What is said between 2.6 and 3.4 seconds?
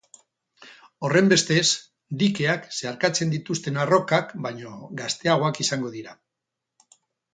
zeharkatzen